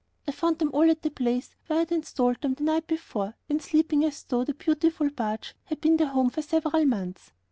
[0.27, 3.35] I found them all at the place where I had installed them the night before,
[3.47, 7.33] and sleeping as though the beautiful barge had been their home for several months.